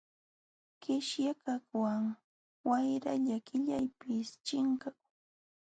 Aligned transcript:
Qishyakaqwan 0.81 2.03
wayralla 2.67 3.37
qillaypis 3.47 4.27
chinkakun. 4.45 4.97